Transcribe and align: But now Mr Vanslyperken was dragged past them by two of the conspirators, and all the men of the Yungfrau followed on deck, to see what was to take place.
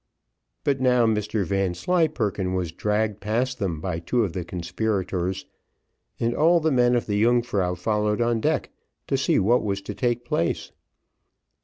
But 0.63 0.81
now 0.81 1.05
Mr 1.05 1.45
Vanslyperken 1.45 2.55
was 2.55 2.71
dragged 2.71 3.21
past 3.21 3.59
them 3.59 3.79
by 3.79 3.99
two 3.99 4.23
of 4.23 4.33
the 4.33 4.43
conspirators, 4.43 5.45
and 6.19 6.33
all 6.33 6.59
the 6.59 6.71
men 6.71 6.95
of 6.95 7.05
the 7.05 7.21
Yungfrau 7.23 7.75
followed 7.77 8.19
on 8.19 8.41
deck, 8.41 8.71
to 9.05 9.15
see 9.15 9.37
what 9.37 9.61
was 9.61 9.79
to 9.83 9.93
take 9.93 10.25
place. 10.25 10.71